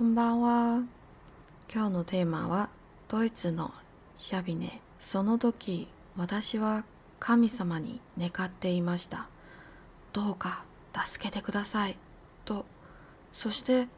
[0.00, 0.82] こんばんは。
[1.70, 2.70] 今日のテーマは
[3.06, 3.70] ドイツの
[4.14, 4.80] シャビネ。
[4.98, 6.84] その時、私は
[7.18, 9.28] 神様に願っていました。
[10.14, 11.98] どうか助けてください。
[12.46, 12.64] と、
[13.34, 13.88] そして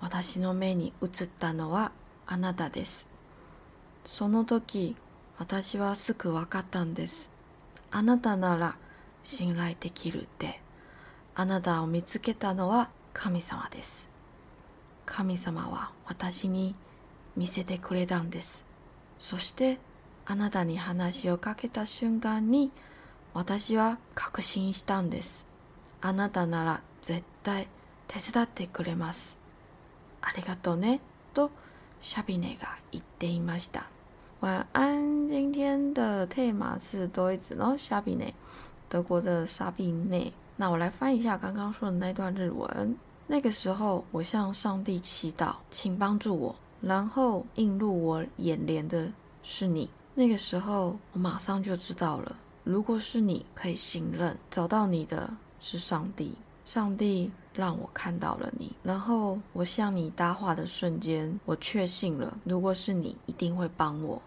[0.00, 1.92] 私の目に映ったのは
[2.26, 3.06] あなたです。
[4.06, 4.96] その時、
[5.38, 7.30] 私はすぐ分かったんです。
[7.90, 8.76] あなたなら
[9.24, 10.62] 信頼できるって。
[11.34, 14.09] あなたを見つけたのは神様です。
[15.12, 16.76] 神様は私に
[17.36, 18.64] 見せてくれたんです。
[19.18, 19.78] そして
[20.24, 22.70] あなたに話をかけた瞬間に
[23.34, 25.46] 私は確信したんです。
[26.00, 27.66] あなたなら絶対
[28.06, 29.36] 手伝ってくれます。
[30.22, 31.00] ありがとうね。
[31.34, 31.50] と
[32.00, 33.86] シャビネが言っていました。
[34.40, 38.32] 晚安，今天的 tema 是多一子哦，沙比内，
[38.88, 40.32] 德国的沙比内。
[40.56, 42.96] 那我来翻译一下刚刚说的那段日文。
[43.32, 46.52] 那个时候，我向上帝祈祷，请帮助我。
[46.80, 49.08] 然后映入我眼帘的
[49.44, 49.88] 是你。
[50.16, 54.36] 那个时候，我马上就知道了，如果是你，可以信任。
[54.50, 58.72] 找到你的是上帝，上帝让我看到了你。
[58.82, 64.20] 然后我向你搭话的瞬间，我确信了，如果是你，一定会帮我。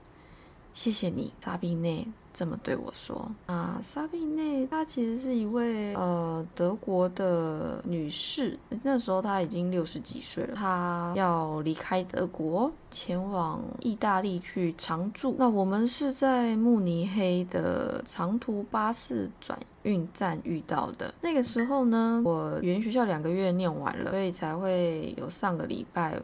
[0.74, 3.80] 谢谢你，扎比内这么对我说啊。
[3.84, 15.36] 沙比内她其实是一位呃德国的女士，那时候她已经六十几岁了，她要离开德国，前往意大利去常住。
[15.38, 21.14] 那我们是在慕尼黑的长途巴士转运站遇到的。
[21.22, 26.20] 那个时候呢，我语言学校两个月念完了，所以才会有上个礼拜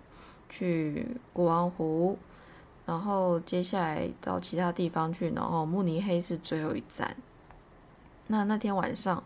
[0.49, 2.17] 去国王湖。
[2.89, 7.15] 然后接下来到其他地方去，然后慕尼黑是最后一站。
[8.25, 9.23] 那那天晚上，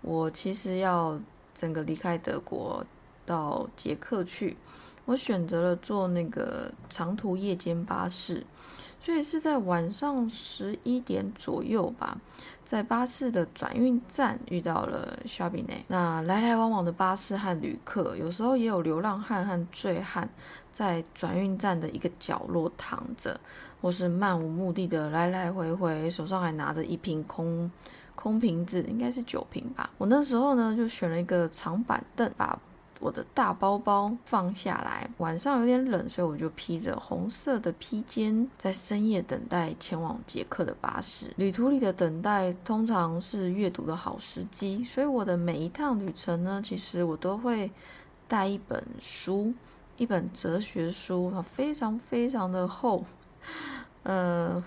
[0.00, 1.20] 我其实要
[1.54, 2.82] 整个离开德国
[3.26, 4.56] 到捷克去，
[5.04, 8.44] 我选择了坐那个长途夜间巴士，
[9.00, 12.18] 所以是在晚上十一点左右吧，
[12.64, 20.28] 在巴士的转运站遇到了 s h a b i n e 那来来往往的巴士和旅客，有时候也有流浪汉和醉汉。
[20.72, 23.38] 在转运站的一个角落躺着，
[23.80, 27.70] 或是漫无目的的来来回回，手上还拿着一瓶空
[28.16, 29.88] 空瓶子，应该是酒瓶吧。
[29.98, 32.58] 我那时候呢，就选了一个长板凳，把
[33.04, 35.06] 我的大包包放下来。
[35.18, 41.30] 晚上有点冷，所以我就披着红色的披肩，在深夜等待前往捷克的巴士。
[41.36, 47.70] 旅途里的等待通常是阅读的好时机，所以我的每一趟旅程呢，其实我都会
[48.26, 49.52] 带一本书。
[49.96, 53.04] 一本哲学书，它非常非常的厚，
[54.02, 54.60] 呃，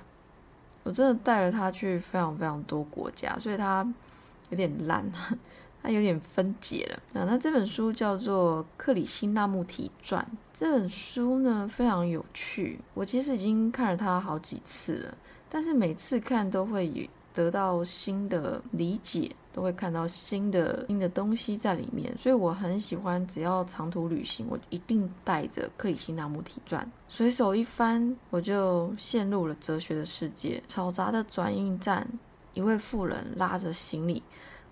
[0.84, 3.86] 我真的带了它去非常非常多国家，所以它
[4.50, 5.04] 有点烂，
[5.82, 7.22] 它有点分解了。
[7.22, 15.18] 啊，那这本书叫做《克里希纳穆提传》，这本书呢非常有趣，我其实已经看了它好几次了，
[15.50, 19.32] 但是每次看都会得到新的理解。
[19.54, 23.26] 都会看到新的新的东西在里面，所以我很喜欢。
[23.26, 30.62] 只要长途旅行，我一定带着《克里希那穆提传》，随手一翻，我就陷入了哲学的世界。
[30.68, 32.08] 嘈杂的转运站，
[32.54, 34.22] 一位妇人拉着行李，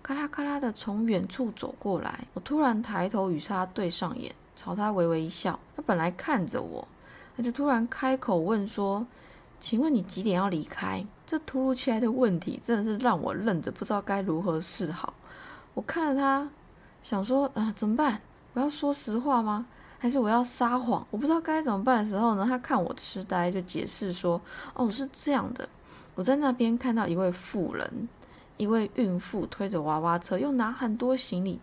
[0.06, 2.28] 咔啦咔啦的从远处走过来。
[2.32, 5.58] 我突然抬头与他对上眼，朝他微微一笑。
[5.76, 6.86] 他本来看着我，
[7.36, 9.04] 他就突然开口问说。
[9.58, 11.04] 请问你几点要离开？
[11.26, 15.14] 这突如其来的问题真的是让我愣着，不知道该如何是好。
[15.72, 16.48] 我看着他，
[17.02, 18.20] 想说啊，怎么办？
[18.52, 19.66] 我要说实话吗？
[19.98, 21.04] 还是我要撒谎？
[21.10, 24.40] 我不知道该怎么办的时候呢，他看我痴呆，就解释说
[24.74, 25.66] ：“哦，是这样的，
[26.14, 28.08] 我在那边看到一位妇人，
[28.56, 31.60] 一位孕妇推着娃娃车，又拿很多行李。”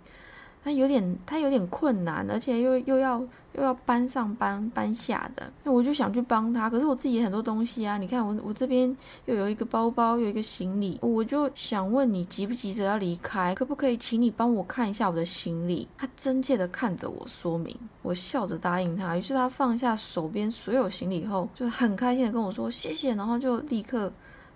[0.66, 3.20] 他有点，他有点困难，而且又又要
[3.52, 8.96] 又要搬上搬搬下的，那我就想去帮他，可是我自己很多东西啊，你看我我这边
[9.26, 15.86] 又有一个包包，有一个行李，我就想问你急不急着要离开，可不可以请你帮我看一下我的行李？
[15.98, 24.10] 他真切的看着我说明，我笑着答应他，于是他放下手边所有行李后，就很开心的跟我说谢谢，然后就立刻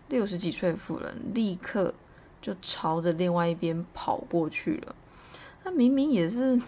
[0.08, 1.94] 六十几岁的妇人立刻
[2.42, 4.96] 就朝着另外一边跑过去了。
[5.64, 6.60] 她明明也是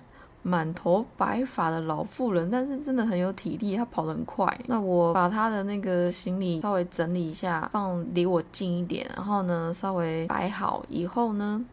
[0.41, 4.59] 满头白发的老妇人，但是真的很有体力，她跑得很快。
[4.67, 11.65] 那我把她的那个行李稍微整理一下，放离我近一点，然后呢稍微摆好以后呢，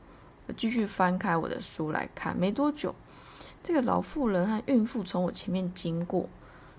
[0.56, 2.36] 继续翻开我的书来看。
[2.36, 2.94] 没多久，
[3.62, 6.28] 这个老妇人和孕妇从我前面经过，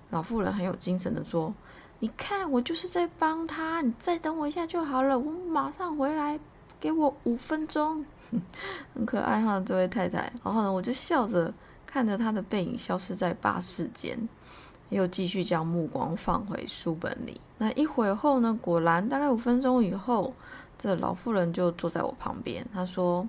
[0.09, 1.53] 老妇人很有精神的说
[1.99, 6.39] ：“你看，我就是在帮她，你再等我一下就好了，我马上回来。”
[6.79, 8.05] 给我五分钟，
[8.93, 10.31] 很可爱哈，这位太太。
[10.43, 11.53] 然后呢，我就笑着
[11.85, 14.17] 看着她的背影消失在巴士间，
[14.89, 17.39] 又继续将目光放回书本里。
[17.57, 18.57] 那一会后呢？
[18.61, 20.33] 果然，大概五分钟以后，
[20.77, 22.63] 这老妇人就坐在我旁边。
[22.73, 23.27] 她说：“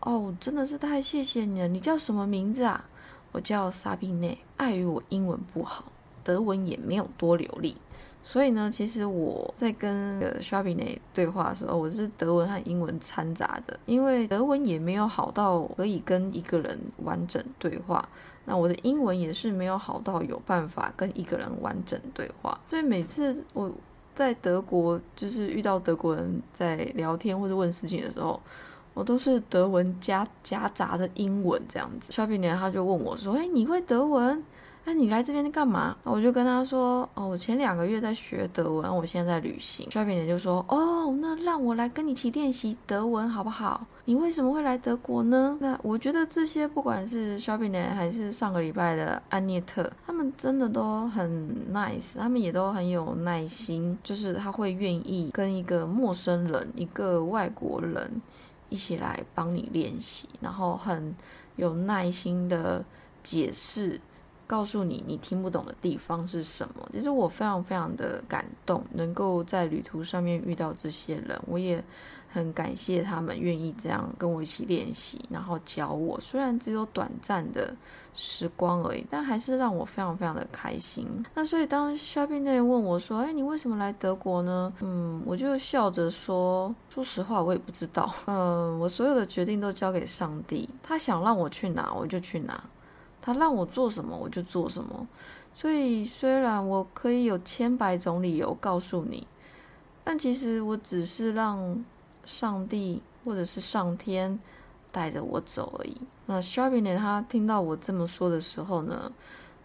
[0.00, 1.68] 哦，真的是太谢谢你了。
[1.68, 2.84] 你叫什么名字啊？”
[3.30, 4.36] 我叫萨宾内。
[4.56, 5.91] 碍于我英文不好，
[6.24, 7.76] 德文也没有多流利。
[8.24, 18.08] 所以呢，其实我在跟 s h a b i n e 对话的时候，我是德文和英文掺杂着，因为德文也没有好到可以跟一个人完整对话，
[18.44, 22.56] 那我的英文也是没有好到有办法跟一个人完整对话。
[22.70, 23.68] 所以每次我
[24.14, 28.40] 在德国，就是遇到德国人在聊天或者问事情的时候，
[28.94, 32.12] 我都是德文夹夹杂的英文这样子。
[32.12, 34.40] s h a b i n e 他就问我说：“哎，你会德文？”
[34.84, 35.96] 哎，你来这边干嘛？
[36.02, 39.88] 我就跟他说，哦，我前两个月在学德文，我现在在旅行。
[39.88, 43.86] ’Shopping 就说，哦，那让我来跟你一起练习德文好不好？
[44.06, 45.56] 你为什么会来德国呢？
[45.60, 58.20] 那我觉得这些不管是 Shopping 还是上个礼拜的安涅特，他们真的都很 nice，他们也都很有耐心，就是他会愿意跟一个陌生人、一个外国人
[58.68, 61.14] 一起来帮你练习，然后很
[61.54, 62.84] 有耐心的
[63.22, 64.00] 解释。
[64.52, 66.86] 告诉你你听不懂的地方是什么？
[66.92, 71.82] 其实我非常非常的感动，能够在旅途上面遇到这些人，我也
[72.30, 76.20] 很感谢他们愿意这样跟我一起练习，然后教我。
[76.20, 77.74] 虽然只有短暂的
[78.12, 81.08] 时光而已，但还是让我非常非常的开心。
[81.34, 88.14] 那所以当 shopping 那人问我说：“哎，你为什么来德国呢？”嗯，我就笑着说：“说实话，我也不知道。
[88.26, 92.62] 嗯，我所有的决定都交给上帝，他想让我去哪，我就去哪。”
[93.22, 95.06] 他让我做什么，我就做什么。
[95.54, 99.26] 所以，虽然我可以有千百种理由告诉你，
[100.02, 101.84] 但其实我只是让
[102.24, 104.38] 上帝或者是上天
[104.90, 105.96] 带着我走而已。
[106.26, 109.12] 那 s h a r p i n 他听到我这么说的时候呢，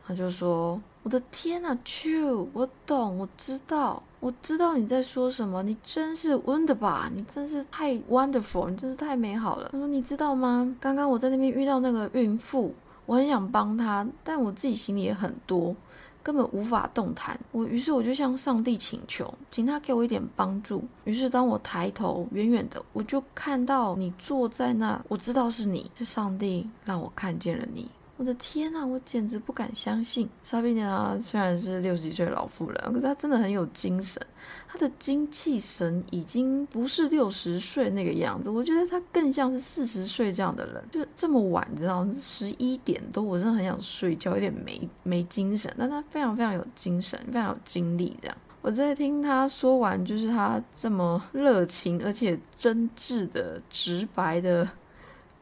[0.05, 5.63] 他就说：“我的天呐 c h u 我懂，我知道，我知道你在说什么。
[5.63, 10.75] 你真是 wonderful，你真是太 wonderful，你真是太美好了。”他说：“你知道吗？
[10.81, 12.75] 刚刚我在那边遇到那个孕妇。”
[13.07, 15.75] 我很想帮他，但我自己心里也很多，
[16.21, 17.39] 根本无法动弹。
[17.51, 20.83] 我于是我就向上帝请求，请他给我一点帮助。
[21.05, 27.89] 于是当我抬头，远远的我就看到你坐在那，我知道是你，是上帝让我看见了你。
[28.17, 30.27] 我的天呐，我简直不敢相信。
[30.41, 34.19] 莎比娜虽然是六十几岁老妇人，可是她真的很有精神。
[34.67, 40.83] 她的精气神已经不是六十岁那个样子，我觉得她更像是四十岁这样的人。
[40.91, 45.71] 就这么晚，你知道，十一点多，我真的很想睡觉，有点没没精神。
[45.77, 48.17] 但她非常非常有精神，非常有精力。
[48.19, 54.67] 这样，我在听她说完，就是她这么热情而且真挚的、直白的。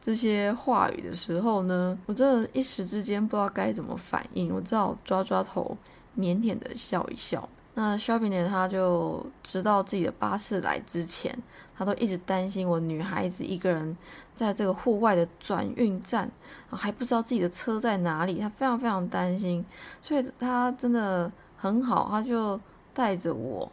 [0.06, 5.76] 这些话语的时候呢，我真的一时之间不知道该怎么反应，我只好抓抓头，
[6.16, 7.48] 腼腆的笑一笑。
[7.74, 11.36] 那 Shopping 他就直到自己的巴士来之前，
[11.76, 13.96] 他都一直担心我女孩子一个人
[14.32, 16.30] 在这个户外的转运站，
[16.70, 19.66] 还不知道自己的车在哪里，他非常非常担心，
[20.00, 22.60] 所以他真的很好，他就
[22.94, 23.68] 带着我。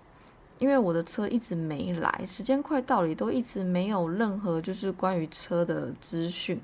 [0.63, 6.57] 因为我的车一直没来，时间快到了，都一直没有任何就是关于车的资讯。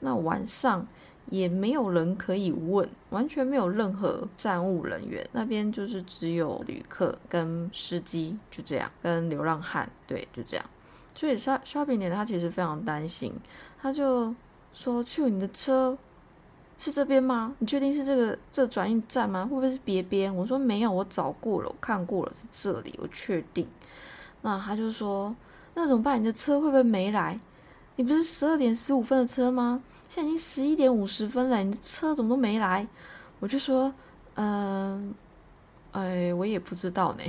[0.00, 0.86] 那晚上
[1.30, 10.66] 也没有人可以问，完全没有任何站务人员，那边就是只有旅客跟司机，就这样，跟流浪汉，对，就这样。
[11.14, 13.32] 所以刷刷屏点他其实非常担心，
[13.80, 14.34] 他就
[14.74, 15.96] 说：“去你的车。”
[16.78, 17.54] 是这边吗？
[17.58, 19.44] 你确定是这个这转运站吗？
[19.44, 20.34] 会不会是别边？
[20.34, 23.66] 我说没有，我找过了，我看过了，是这里，我确定。
[24.42, 25.34] 那他就说，
[25.74, 26.20] 那怎么办？
[26.20, 27.38] 你的车会不会没来？
[27.96, 29.82] 你不是十二点十五分的车吗？
[30.08, 32.86] 现在已经十一点五十分了，你的车怎么都没来？
[33.40, 33.92] 我就说，
[34.34, 35.14] 嗯，
[35.92, 37.22] 哎，我也不知道呢。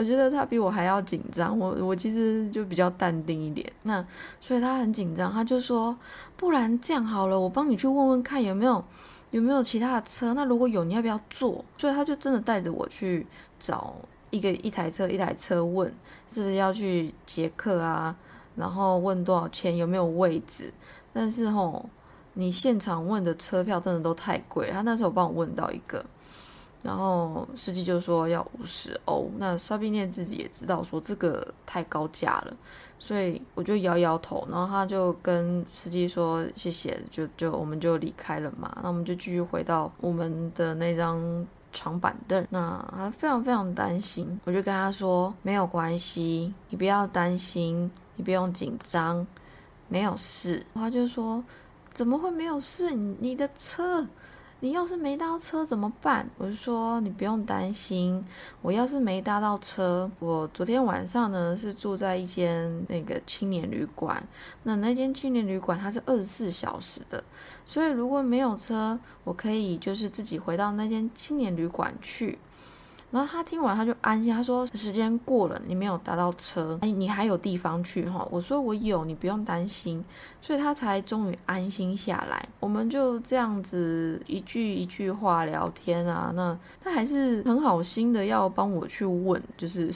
[0.00, 3.70] 我觉得他比我还要紧张，我我其实就比较淡定一点。
[3.82, 4.02] 那
[4.40, 5.94] 所以他很紧张，他就说
[6.38, 8.82] ：“不然这样好了，我帮你去问问看有没有
[9.30, 10.32] 有没有其他的车。
[10.32, 13.26] 那如果有，你要不要坐？”所以他就真的带着我去
[13.58, 13.94] 找
[14.30, 15.92] 一个一台车一台车问，
[16.32, 18.16] 是不是要去捷克啊？
[18.56, 20.72] 然后问多少钱，有没有位置？
[21.12, 21.84] 但是吼，
[22.32, 24.70] 你现场问的车票真的都太贵。
[24.70, 26.02] 他那时候帮我问到一个。
[26.82, 32.56] 然后司机就说要五十欧，那沙宾念自己也知道说这个太高价了，
[32.98, 49.26] 所以我就摇摇头，然后他就跟司机说谢谢，就就我们就离开了嘛，那我们就继续回到我们的那张长板凳，那他非常非常担心，我就跟他说没有关系，你不要担心，你不用紧张，
[49.88, 51.42] 没有事，他就说。
[51.92, 52.92] 怎么会没有事？
[52.92, 54.06] 你的车。
[54.62, 56.28] 你要是没搭车怎么办？
[56.36, 58.22] 我就说你不用担心，
[58.60, 64.22] 我要是没搭到车，我昨天晚上呢是住在一间那个青年旅馆，
[64.64, 67.24] 那那间青年旅馆它是二十四小时的，
[67.64, 72.38] 所以如果没有车，我可以就是自己回到那间青年旅馆去。
[73.10, 78.26] 然后他听完他就安心，他说时间过了，你没有搭到车，哎，你还有地方去哈。
[78.30, 80.04] 我说我有，你不用担心，
[80.40, 82.48] 所以他才终于安心下来。
[82.60, 89.92] 我们就这样子一句一句话聊天啊，那他还是很好心的要帮我去问，就是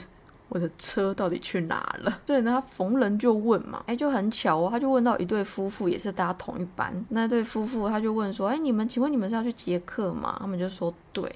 [0.49, 2.19] 我的车到底去哪了。
[2.25, 10.35] 对，那他逢人就问嘛，哎，就很巧哦，他就问到一对夫妇也是搭同一班，那对夫妇他就问说，哎，你们请问你们是要去捷克吗？
[10.41, 11.33] 他们就说对。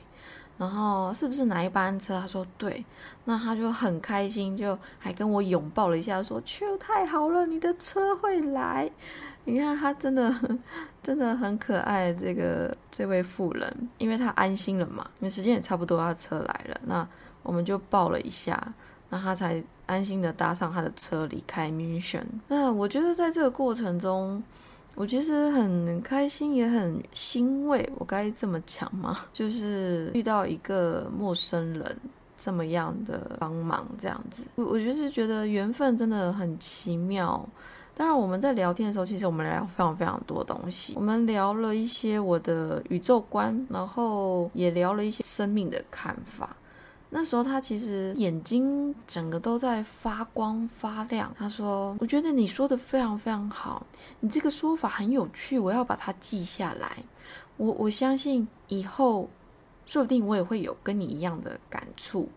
[0.60, 2.20] 然后是不是哪一班车？
[2.20, 2.84] 他说对，
[3.24, 8.92] 那他就很开心，就还跟我拥抱了一下，说去太好了，你的车会来。
[9.46, 10.36] 你看他真的
[11.02, 17.08] 真的很可爱，这个这位妇人，因为他安心了嘛，因为时间也差不多，他车来了，那
[17.42, 18.62] 我们就抱了一下，
[19.10, 22.26] 那他才安心的搭上他的车离开 mission。
[22.50, 24.44] 那我觉得在这个过程中。
[25.00, 29.22] 我其实很开心，也很欣慰，我该这么讲吗？
[29.32, 31.98] 就是遇到一个陌生人
[32.38, 37.48] 这么样的帮忙，这样子，我我就是觉得缘分真的很奇妙。
[37.96, 46.54] 当然，我们在聊天的时候，其实我们聊非常非常多东西，我们聊了一些我的宇宙观，然后也聊了一些生命的看法。
[47.12, 51.34] 那时候他其实眼睛整个都在发光发亮。
[51.36, 53.84] 他说：“我觉得你说的非常非常好，
[54.20, 56.98] 你这个说法很有趣，我要把它记下来。
[57.58, 59.28] 我我相信以后，
[59.88, 62.30] 说不定我也会有跟你一样的感触，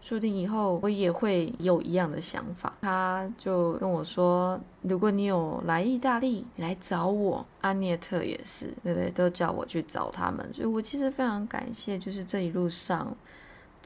[0.00, 10.50] 说不定以后我也会有一样的想法。”他就跟我说：“如果你有来意大利，你来找我。”安涅特也是，对不对，都叫我去找他们。
[10.54, 13.14] 所以我其实非常感谢，就是这一路上。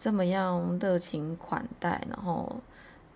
[0.01, 2.57] 这么样热情款待，然后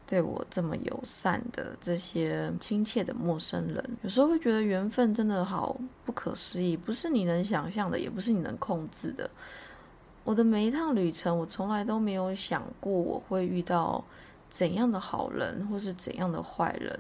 [0.05, 9.31] 对我这么友善的这些亲切的陌生人，有时候会觉得缘分真的好不可思议，不是你能想象的，也不是你能控制的。
[10.25, 14.05] 我的每一趟旅程，我从来都没有想过我会遇到
[14.51, 16.99] 怎样的好人，或是怎样的坏人。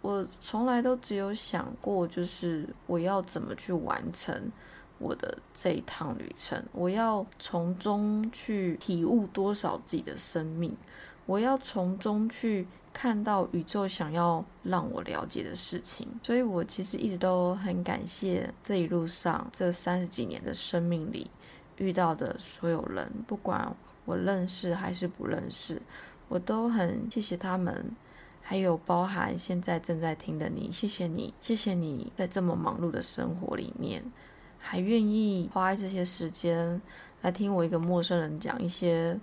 [0.00, 4.50] 我从来都只有想过，就是我要怎么去完成。
[5.02, 10.72] 我的这一趟旅程，我要从中去体悟多少自己的生命，
[11.26, 16.06] 我要从中去看到宇宙想要让我了解的事情。
[16.22, 21.30] 所以，我其实一直都很感谢这一路上这三十几年的生命里
[21.78, 25.82] 遇到的所有人，不管我认识还是不认识，
[26.28, 27.84] 我都很谢谢他们。
[28.44, 34.02] 还有包含现在正在听的你，谢谢你，谢谢你在这么忙碌的生活里面。
[34.62, 36.80] 还愿意花这些时间
[37.20, 39.18] 来听我一个陌生人讲一些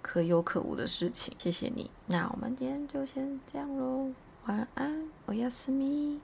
[0.00, 1.90] 可有可无的事情，谢谢你。
[2.06, 4.12] 那我们今天就先这样喽，
[4.46, 6.20] 晚安，我要思密。